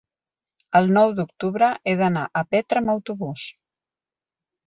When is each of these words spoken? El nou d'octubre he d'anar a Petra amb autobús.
El 0.77 0.87
nou 0.95 1.11
d'octubre 1.19 1.67
he 1.91 1.93
d'anar 2.01 2.23
a 2.41 2.43
Petra 2.55 2.83
amb 2.83 2.93
autobús. 2.97 3.45